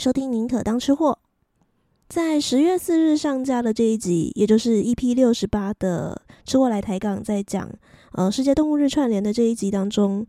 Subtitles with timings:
[0.00, 1.18] 收听《宁可当吃货》。
[2.08, 7.70] 在十月四日上架的这一集，也就是 EP 六十八的《吃货来抬杠》，在讲
[8.12, 10.26] 呃世界动物日串联的这一集当中，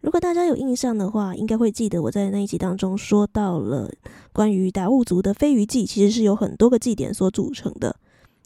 [0.00, 3.92] 如果大家有印象的话，应该会记得我在那一集当中说到了
[4.32, 7.94] 关于达悟族的飞鱼祭，其实是有很多个祭典所组成的。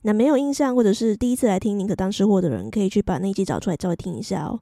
[0.02, 4.59] 那没有印象或者是第一次来听《宁可当吃货》的人，可以去把那一集找出来稍微听一下哦。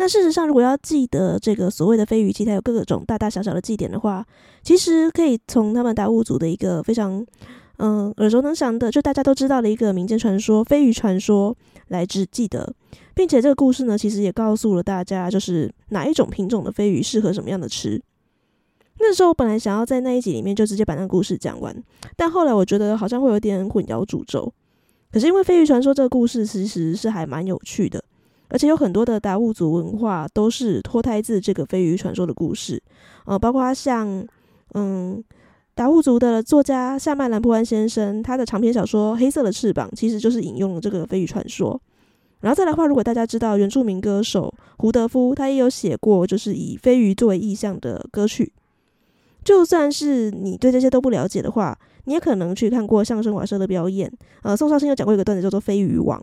[0.00, 4.24] 那事实上，如果要记得这个所谓的飞鱼祭，它有各种大大小小的祭典的话，
[4.62, 7.26] 其实可以从他们达悟族的一个非常
[7.78, 11.56] 嗯耳熟能详的，就大家都知道的一个民间传说——飞鱼传说
[11.88, 12.72] 来之记得，
[13.12, 18.00] 并且这个故事呢，其实也告诉了大家，就是哪一种品种的飞鱼适合什么样的吃。
[19.00, 21.74] 那时候我本来想要在那一集里面就直接把那个故事讲完，
[22.16, 24.52] 但后来我觉得好像会有点混淆诅咒。
[25.10, 28.04] 可是因为飞鱼传说这个故事其实是还蛮有趣的。
[28.48, 32.82] 而且有很多的达悟族文化都是脱胎自这个飞鱼传说的故事，
[33.26, 34.26] 呃，包括像
[34.74, 35.22] 嗯
[35.74, 41.80] 达悟族的作家夏曼兰普安先生，他的长篇小说《黑色的翅膀》其实就是引用了这个飞鱼传说。
[42.40, 48.52] 然后再来话，如果大家知道原住民歌手胡德夫，他也有写过就是以飞鱼作为意象的歌曲。
[49.44, 54.12] 就算是你对这些都不了解的话，你也可能去看过相声瓦舍的表演。
[54.42, 56.20] 呃，宋少卿有讲过一个段子叫做《飞鱼王》。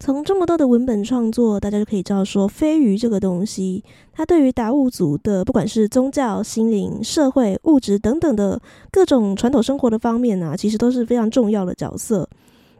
[0.00, 12.28] 从这么多的文本创作，大家就可以知道说，飞鱼这个东西，它对于达悟族的不管是宗教、心灵、社会、物质等等的各种传统生活的方面呢、啊，其实都是非常重要的角色。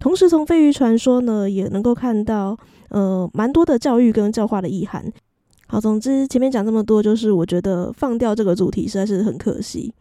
[0.01, 2.56] 同时，从飞鱼传说呢，也能够看到
[2.91, 5.11] 呃蛮多的教育跟教化的意涵。
[5.67, 9.95] 好，总之前面讲这么多，就是我觉得放掉这个主题实在是很可惜。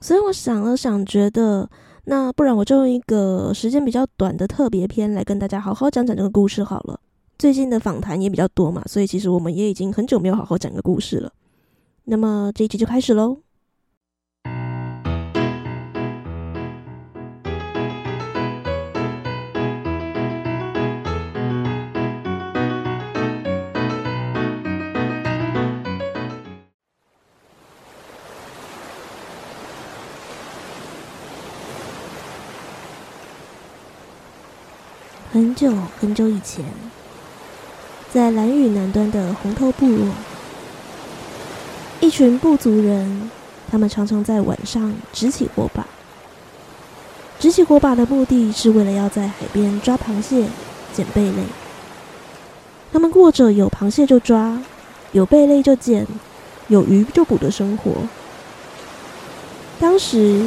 [0.00, 1.68] 所以我想了想，觉得。
[2.06, 7.00] 那不然我就用一个时间比较短的特别篇来跟大家好好讲讲这个故事好了。
[7.38, 11.32] 最近的访谈也比较多嘛，所以其实我们也已经很久没有好好讲个故事了。
[12.04, 13.38] 那么这一集就开始喽。
[35.34, 36.64] 很久很久以前，
[38.12, 40.06] 在蓝屿南端的红头部落，
[41.98, 43.28] 一群部族人，
[43.68, 45.84] 他们常常在晚上执起火把。
[47.40, 50.46] 执起火把的目的是为了要在海边抓螃蟹、
[50.92, 51.42] 捡贝类。
[52.92, 54.62] 他们过着有螃蟹就抓、
[55.10, 56.06] 有贝类就捡、
[56.68, 57.90] 有鱼就捕的生活。
[59.80, 60.46] 当时，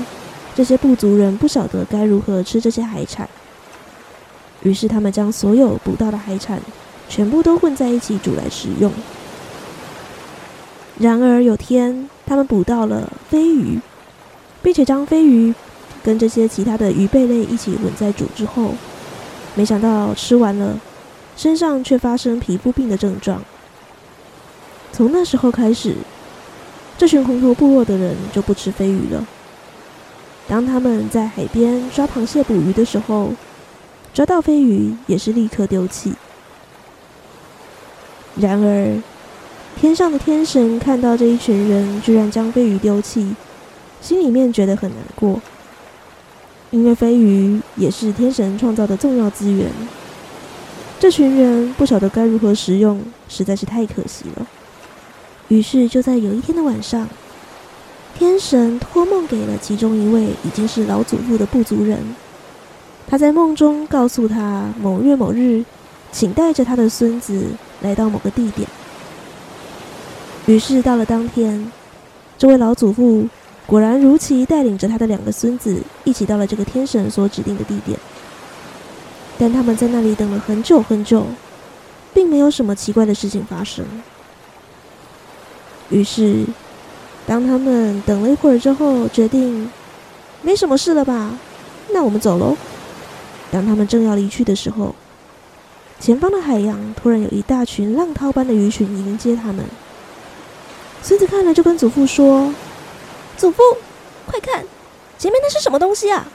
[0.56, 3.30] 这些部族人不晓得该如何吃这些海产。
[4.64, 6.62] 于是，他们将所有捕到的海产
[7.08, 8.92] 全部都混在一起煮来食用。
[11.00, 13.80] 然而，有天他们捕到了飞鱼，
[14.64, 15.54] 并且将飞鱼
[16.04, 18.74] 跟这些其他的鱼贝类一起混在煮之后，
[19.54, 20.80] 没想到吃完了，
[21.36, 23.44] 身上却发生皮肤病的症状。
[24.92, 25.96] 从那时候开始，
[26.98, 29.24] 这群红头部落的人就不吃飞鱼了。
[30.48, 33.34] 当他们在海边抓螃蟹捕鱼的时候，
[34.18, 36.12] 抓到飞鱼也是立刻丢弃。
[38.36, 39.00] 然而，
[39.80, 43.36] 天上的天神看到这一群人居然将飞鱼丢弃，
[44.02, 45.40] 心里面觉得很难过，
[46.72, 49.70] 因为飞鱼也是天神创造的重要资源。
[51.00, 53.00] 这群人不晓得该如何食用，
[53.30, 54.48] 实在是太可惜了。
[55.50, 57.08] 于是就在有一天的晚上，
[58.18, 62.00] 天神托梦给了其中一位已经是老祖父的部族人。
[63.10, 65.64] 他在梦中告诉他，某月某日，
[66.12, 67.48] 请带着他的孙子
[67.82, 68.68] 来到某个地点。
[70.46, 71.72] 于是到了当天，
[72.38, 73.26] 这位老祖父
[73.66, 77.98] 果然如期带领着他的两个孙子一起到了这个天神所指定的地点。
[79.40, 81.26] 但他们在那里等了很久很久，
[82.14, 83.86] 并没有什么奇怪的事情发生。
[85.90, 86.44] 于是，
[87.26, 89.70] 当他们等了一会儿之后，决定
[90.42, 91.32] 没什么事了吧？
[91.94, 92.58] 那我们走喽。
[93.52, 94.94] 当他们正要离去的时候，
[96.00, 99.66] 前方的海洋突然有一大群浪涛般的鱼群迎接他们。
[101.02, 102.54] 孙子看了就跟祖父说
[103.38, 103.64] ：“祖父，
[104.26, 104.66] 快看，
[105.18, 106.28] 前面那是什么东西啊？”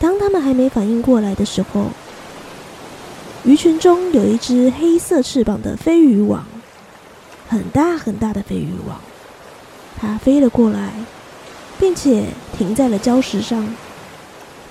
[0.00, 1.86] 当他们还没反应过来的时候，
[3.44, 6.44] 鱼群中有一只黑色翅膀的飞鱼王，
[7.48, 9.00] 很大很大的飞鱼王，
[10.00, 10.92] 它飞了过来，
[11.78, 12.24] 并且
[12.58, 13.74] 停在了礁石上。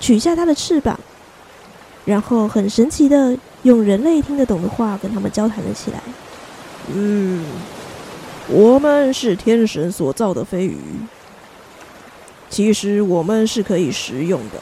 [0.00, 0.98] 取下它的翅膀，
[2.04, 6.00] 然后很神奇的用人类听得懂的话跟他们交谈了起来。
[6.92, 7.44] 嗯，
[8.48, 10.78] 我们是天神所造的飞鱼，
[12.48, 14.60] 其实我们是可以食用的。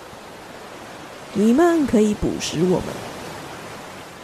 [1.35, 2.87] 你们可以捕食我们，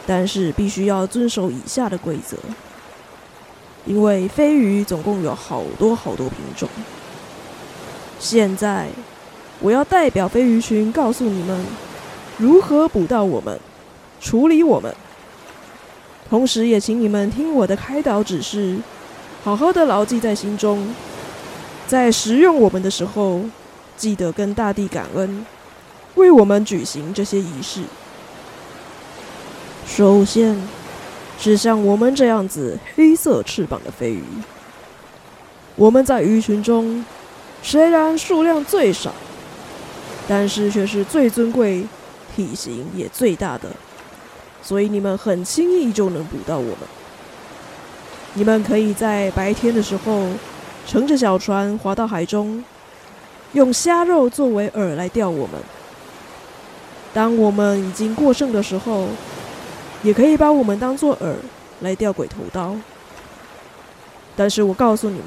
[0.07, 2.37] 但是必须要遵守以下的规则。
[3.87, 6.69] 因为飞鱼总共有好多好多品种。
[8.19, 8.89] 现在，
[9.61, 11.65] 我要代表飞鱼群告诉你们，
[12.39, 13.59] 如何捕到我们，
[14.21, 14.95] 处理我们。
[16.29, 18.79] 同时，也请你们听我的开导指示，
[19.43, 20.95] 好好的牢记在心中。
[21.87, 23.43] 在食用我们的时候，
[23.97, 25.45] 记得跟大地感恩，
[26.15, 27.83] 为我们举行这些仪式。
[29.87, 30.57] 首先，
[31.39, 34.25] 是像我们这样子黑色翅膀的飞鱼。
[35.77, 37.05] 我们在鱼群中，
[37.63, 39.13] 虽然数量最少，
[40.29, 41.87] 但是却是最尊贵、
[42.35, 43.69] 体型也最大的。
[44.63, 46.79] 所以你们很轻易就能捕到我们。
[48.33, 50.29] 你们可以在白天的时候
[50.87, 52.65] 乘着小船划到海中，
[53.53, 55.61] 用虾肉作为饵来钓我们。
[57.13, 59.07] 当我们已经过剩的时候，
[60.03, 61.35] 也可以把我们当做饵
[61.81, 62.75] 来钓鬼头刀。
[64.35, 65.27] 但是我告诉你们，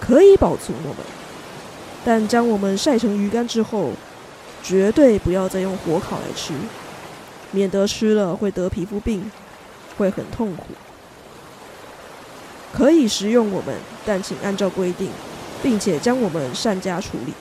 [0.00, 0.96] 可以保存我们，
[2.04, 3.90] 但将我们晒成鱼干之后，
[4.62, 6.52] 绝对不要再用火烤来吃。
[7.52, 9.30] 免得吃了会得皮肤病，
[9.98, 10.66] 会很痛苦。
[12.72, 13.74] 可以食用我们，
[14.06, 15.10] 但请按照规定，
[15.60, 17.32] 并且将我们善加处理。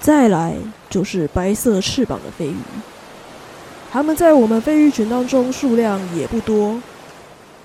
[0.00, 0.54] 再来
[0.90, 2.56] 就是白色翅膀的飞鱼，
[3.90, 6.78] 它们在我们飞鱼群当中数量也不多，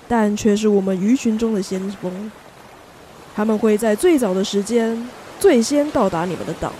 [0.08, 2.32] 但却是我们鱼群中的先锋。
[3.34, 6.72] 他们会在最早的时间最先到达你们的岛，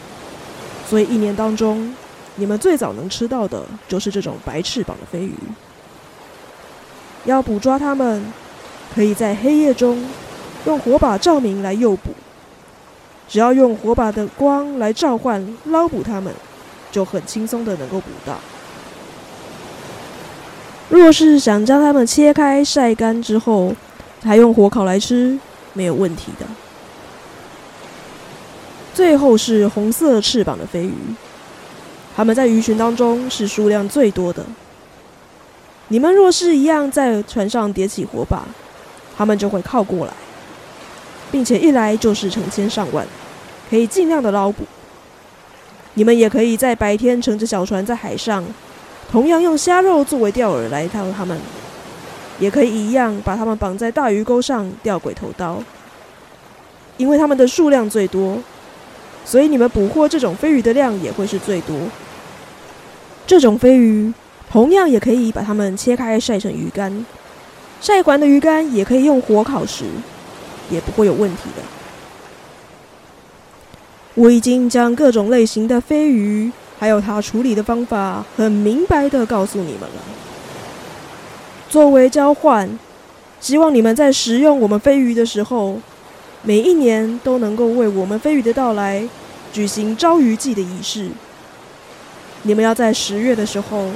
[0.89, 1.95] 所以一年当中。
[2.37, 5.35] 你们最早能吃到的就是这种白翅膀的飞鱼。
[7.27, 8.33] 要捕抓它们，
[8.95, 10.09] 可以在黑夜中
[10.65, 12.13] 用火把照明来诱捕。
[13.29, 16.33] 只要用火把的光来召唤捞捕它们，
[16.91, 18.39] 就很轻松的能够捕到。
[20.89, 23.75] 若是想将它们切开晒干之后，
[24.23, 25.39] 还用火烤来吃，
[25.73, 26.47] 没有问题的。
[28.93, 30.95] 最后是红色翅膀的飞鱼。
[32.17, 34.45] 它们在鱼群当中是数量最多的。
[35.89, 38.45] 你们若是一样在船上点起火把，
[39.17, 40.13] 它们就会靠过来，
[41.31, 43.07] 并且一来就是成千上万，
[43.71, 44.65] 可以尽量的捞捕。
[45.95, 48.45] 你们也可以在白天乘着小船在海上，
[49.11, 51.39] 同样用虾肉作为钓饵来钓它们，
[52.41, 55.63] 也可以一样把它们绑在大鱼钩上钓鬼头刀，
[56.97, 58.39] 因为它们的数量最多，
[59.25, 61.77] 所以你们捕获这种飞鱼的量也会是最多。
[63.27, 64.13] 这种飞鱼
[64.51, 67.07] 同样也可以把它们切开晒成鱼干，
[67.81, 69.85] 晒完的鱼干也可以用火烤食，
[70.71, 71.63] 也不会有问题的。
[74.15, 80.03] 我已经将各种类型的飞鱼还有它处理的方法很明白的告诉你们了。
[81.71, 82.69] 作为交换，
[83.41, 85.79] 希望你们在食用我们飞鱼的时候，
[86.43, 89.09] 每一年都能够为我们飞鱼的到来
[89.53, 91.11] 举行招鱼祭的仪式。
[92.43, 93.89] 你们要在十月的时候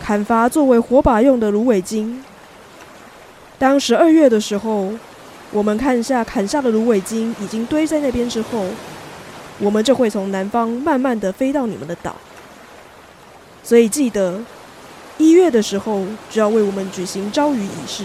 [0.00, 2.22] 砍伐作为火把用的芦苇茎。
[3.58, 4.92] 当十二月的时候，
[5.50, 8.64] 我们看下砍下的芦苇茎已经堆在那边之后，
[9.58, 12.14] 我们就会从南方慢慢的飞到你们的岛。
[13.64, 14.40] 所以记得
[15.18, 18.04] 一月的时候就要为我们举行招鱼仪式。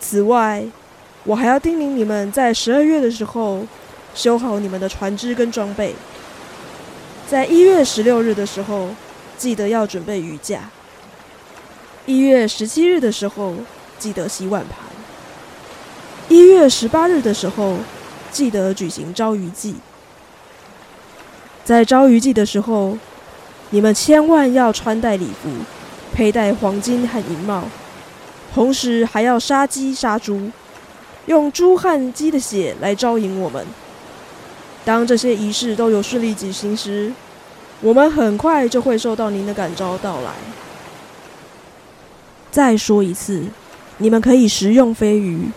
[0.00, 0.64] 此外，
[1.24, 3.66] 我还要叮咛你们在十二月的时候
[4.14, 5.94] 修好你们的船只跟装备。
[7.28, 8.90] 在一月十六日的时候，
[9.38, 10.58] 记得要准备鱼架；
[12.04, 13.54] 一月十七日的时候，
[13.98, 14.76] 记得洗碗盘；
[16.28, 17.78] 一月十八日的时候，
[18.30, 19.76] 记得举行招鱼祭。
[21.64, 22.98] 在招鱼祭的时候，
[23.74, 25.50] 你们千万要穿戴礼服，
[26.14, 27.64] 佩戴黄金和银帽，
[28.54, 30.48] 同时还要杀鸡杀猪，
[31.26, 33.66] 用猪和鸡的血来招引我们。
[34.84, 37.12] 当这些仪式都有顺利举行时，
[37.80, 40.30] 我们很快就会收到您的感召到来。
[42.52, 43.42] 再说一次，
[43.98, 45.48] 你们可以食用飞鱼，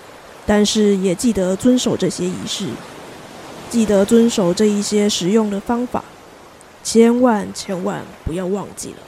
[0.47, 2.65] 但是也记得遵守这些仪式，
[3.69, 6.03] 记得遵守这一些食用的方法，
[6.89, 8.99] 千万千万不要忘记了。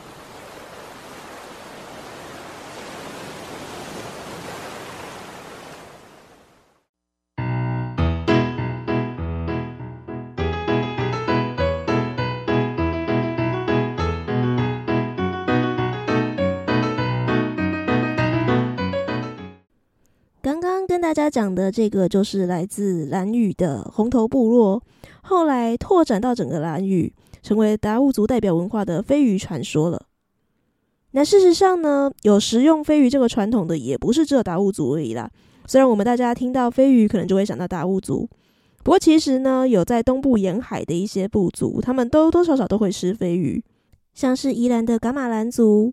[21.10, 24.84] 大家讲的这个就是来自蓝屿的红头部落，
[25.24, 27.12] 后来拓展到整个蓝屿，
[27.42, 30.06] 成为达悟族代表文化的飞鱼传说了。
[31.14, 35.28] 那事实上呢，有食用飞鱼这个传统的也不是只有达悟族而已啦。
[35.66, 38.30] 虽然我们大家听到飞鱼，可能就会想到达悟族，
[38.84, 43.64] 不过其实呢，有在东部沿海的一些部族，他们都多多少少都会吃飞鱼，
[44.14, 45.92] 像是宜兰的噶玛兰族、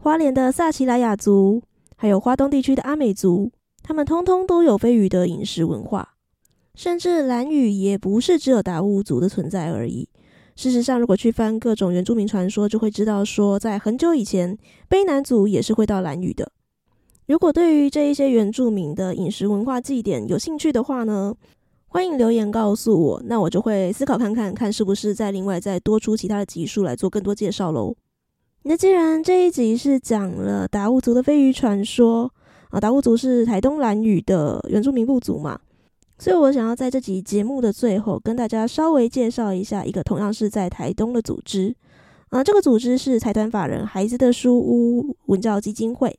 [0.00, 1.62] 花莲的萨奇莱雅族，
[1.96, 3.52] 还有花东地区的阿美族，
[3.90, 6.14] 他们通通都有飞鱼的饮食文化。
[6.76, 10.08] 甚至兰屿也不是只有达悟族的存在而已。
[10.54, 14.56] 事实上，如果去翻各种原住民传说，就会知道说，在很久以前，
[14.88, 16.52] 卑南族也是会到兰屿的。
[17.26, 21.34] 如果对于这一些原住民的饮食文化祭典有兴趣的话呢，
[21.88, 27.96] 欢迎留言告诉我，那我就会思考看看，看是不是再另外再多出其他的集数来做更多介绍喽。
[28.62, 32.32] 那既然这一集是讲了达悟族的飞鱼传说
[32.70, 35.60] 啊，达悟族是台东兰屿的原住民部族嘛。
[36.18, 41.74] 所以我想要在这集节目的最后，跟大家稍微介绍一下一个同样是在台东的组织。
[42.28, 46.16] 啊，这个组织是财团法人孩子的书屋文教基金会。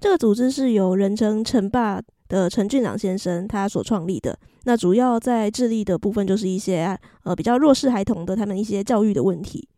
[0.00, 4.38] 这个组织是由人称陈爸的陈俊朗先生他所创立的。
[4.64, 9.68] 那主要在致力的部分就是一些呃比较弱势孩童的他们一些教育的问题。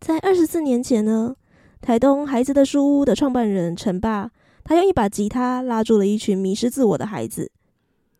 [0.00, 1.34] 在二十四年前呢，
[1.80, 4.30] 台东孩子的书屋的创办人陈爸，
[4.64, 7.52] 他用一把吉他拉住了一群迷失自我的孩子。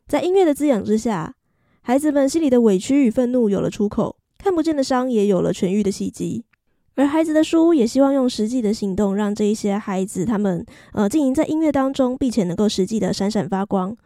[0.07, 1.35] 在音乐的滋养之下，
[1.81, 6.45] 孩子们心里的委屈与愤怒有了出口，看不见的伤也有了痊愈的契机。
[6.97, 13.97] 而孩子的书屋也希望用实际的行动，让这一些孩子他们呃经营在音乐当中，并且能够实际的闪闪发光。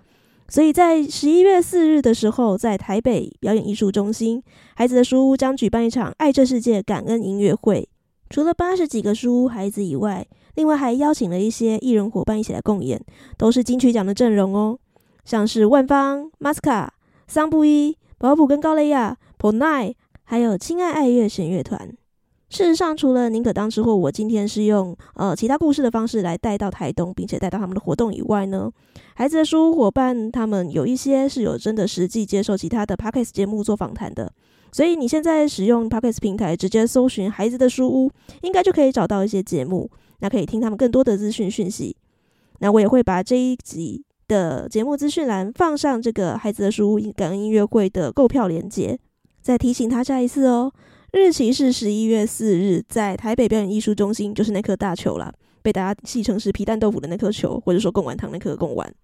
[0.49, 4.43] 所以在十一月四日的时候，在台北表演艺术中心，
[4.75, 7.87] 孩子的书屋将举办一场爱这世界感恩音乐会。
[8.31, 10.27] 除了八十几个书屋孩子以外，
[10.59, 13.01] 另外还邀请了一些艺人伙伴一起来共演，
[13.37, 14.77] 都是金曲奖的阵容哦。
[15.25, 16.89] 像是万芳、Masca、
[17.29, 21.89] 桑布伊、保普跟高蕾雅、普奈，还有亲爱爱乐弦乐团。
[22.51, 28.69] 事实上，除了宁可当吃货，我今天是用呃其他故事的方式来带到台东，并且带到他们的活动以外呢，
[29.15, 34.33] 孩子的书屋伙伴他们有一些是有真的实际接受其他的 Podcast 节目做访谈的，
[34.73, 38.11] 所以你现在使用 Podcast 平台直接搜寻孩子的书屋，
[38.41, 39.89] 应该就可以找到一些节目，
[40.21, 41.97] 那可以听他们更多的资讯讯息。
[42.61, 44.05] 那我也会把这一集。
[44.29, 48.99] 的节目资讯栏放上这个孩子的书感恩音乐会的购票链接，
[49.41, 50.71] 再提醒他下一次哦，
[51.15, 55.33] 日期是十一月四日，在台北表演艺术中心，就是那颗大球啦，
[55.63, 58.95] 被大家戏称是皮蛋豆腐的那颗球，或者说贡丸汤那颗贡丸。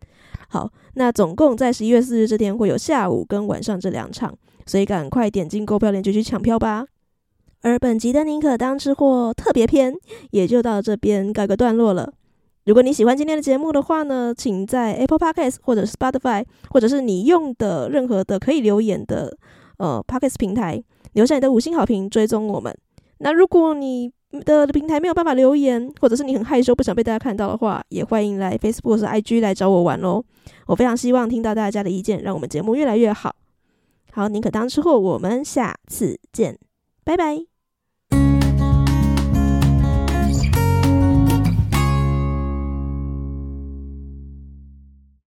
[0.48, 6.84] 好，那总共在十一月四日这天会有下午跟晚上这两场，所以赶快点进购票链接去抢票吧。
[7.64, 9.94] 而本集的宁可当吃货特别篇
[10.32, 12.12] 也就到这边告一个段落了。
[12.66, 19.34] 如果你喜欢今天的节目的话呢，请在 Apple Podcast 或者 Spotify，或者是你用的任何的可以留言的
[19.78, 22.76] 呃 Podcast 平台，留下你的五星好评，追踪我们。
[23.18, 24.12] 那如果你
[24.44, 30.22] 的平台没有办法留言，或者是你很害羞不想被大家看到的话，也欢迎来 Facebook 或 IG 来找我玩喽。
[30.66, 33.34] 我非常希望听到大家的意见，让我们节目越来越好。
[34.12, 36.58] 好，宁可当吃货，我们下次见，
[37.04, 37.53] 拜拜。